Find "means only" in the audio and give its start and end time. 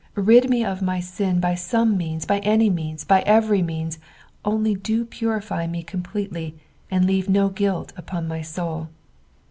3.61-4.73